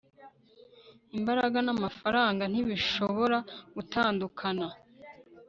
imbaraga 1.17 1.57
n'amafaranga 1.65 2.43
ntibishobora 2.51 3.37
gutandukana 3.75 4.67